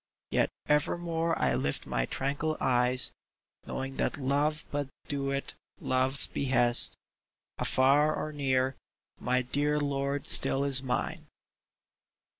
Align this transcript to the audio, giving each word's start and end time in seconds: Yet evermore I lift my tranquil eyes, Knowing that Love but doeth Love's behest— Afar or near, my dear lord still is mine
Yet 0.31 0.49
evermore 0.67 1.37
I 1.39 1.53
lift 1.53 1.85
my 1.85 2.07
tranquil 2.07 2.57
eyes, 2.59 3.11
Knowing 3.67 3.97
that 3.97 4.17
Love 4.17 4.65
but 4.71 4.87
doeth 5.07 5.53
Love's 5.79 6.25
behest— 6.25 6.97
Afar 7.59 8.11
or 8.15 8.31
near, 8.33 8.75
my 9.19 9.43
dear 9.43 9.79
lord 9.79 10.25
still 10.27 10.63
is 10.63 10.81
mine 10.81 11.27